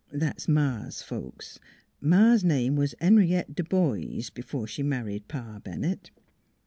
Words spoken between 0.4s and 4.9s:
Ma's folks; Ma's name was Henrietta D'boise b'fore she